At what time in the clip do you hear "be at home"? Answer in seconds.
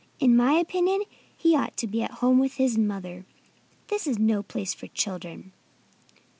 1.85-2.39